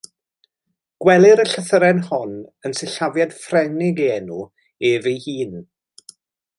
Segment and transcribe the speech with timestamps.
[1.05, 2.33] Gwelir y llythyren hon
[2.69, 4.41] yn sillafiad Ffrengig ei enw
[4.93, 5.57] ef ei hun.